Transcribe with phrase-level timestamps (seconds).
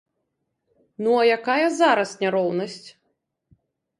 [1.07, 2.89] Ну а якая зараз няроўнасць?